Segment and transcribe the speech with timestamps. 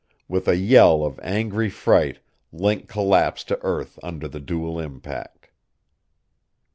[0.27, 5.51] With a yell of angry fright Link collapsed to earth under the dual impact.